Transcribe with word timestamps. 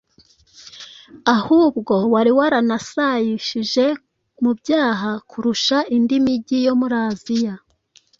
ahubwo 1.35 1.93
wari 2.13 2.31
waranasayishije 2.37 3.85
mu 4.43 4.51
byaha 4.59 5.11
kurusha 5.29 5.77
indi 5.95 6.17
mijyi 6.25 6.57
yo 6.67 6.73
muri 6.79 6.95
Aziya. 7.07 7.55